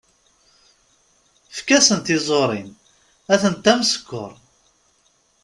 [1.53, 2.69] Efk-asen tiẓurin,
[3.33, 4.31] atenta am skeṛ.